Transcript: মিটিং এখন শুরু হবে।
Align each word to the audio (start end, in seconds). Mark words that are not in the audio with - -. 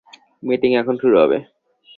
মিটিং 0.43 0.71
এখন 0.75 0.95
শুরু 1.01 1.15
হবে। 1.19 1.37